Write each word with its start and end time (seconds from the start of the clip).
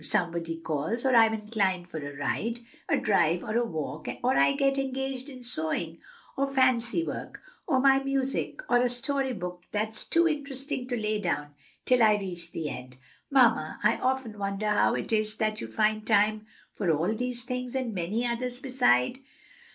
Somebody 0.03 0.57
calls, 0.57 1.05
or 1.05 1.15
I'm 1.15 1.31
inclined 1.35 1.87
for 1.87 1.99
a 1.99 2.17
ride, 2.17 2.57
a 2.89 2.97
drive 2.97 3.43
or 3.43 3.55
a 3.55 3.63
walk, 3.63 4.07
or 4.23 4.35
I 4.35 4.53
get 4.53 4.79
engaged 4.79 5.29
in 5.29 5.43
sewing 5.43 5.99
or 6.35 6.47
fancy 6.47 7.05
work, 7.05 7.39
or 7.67 7.79
my 7.79 7.99
music, 7.99 8.61
or 8.67 8.81
a 8.81 8.89
story 8.89 9.31
book 9.31 9.61
that's 9.71 10.07
too 10.07 10.27
interesting 10.27 10.87
to 10.87 10.97
lay 10.97 11.19
down 11.19 11.53
till 11.85 12.01
I 12.01 12.15
reach 12.15 12.51
the 12.51 12.67
end. 12.67 12.97
Mamma, 13.29 13.79
I 13.83 13.97
often 13.97 14.39
wonder 14.39 14.69
how 14.69 14.95
it 14.95 15.13
is 15.13 15.37
that 15.37 15.61
you 15.61 15.67
find 15.67 16.03
time 16.03 16.47
for 16.71 16.89
all 16.89 17.13
these 17.13 17.43
things 17.43 17.75
and 17.75 17.93
many 17.93 18.25
others 18.25 18.59
beside." 18.59 19.19